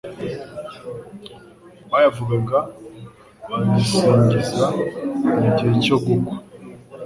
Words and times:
bayavugaga 1.91 2.57
bazisingiza 3.49 4.67
mu 5.23 5.35
gihe 5.57 5.73
cyo 5.85 5.97
gukwa, 6.05 6.35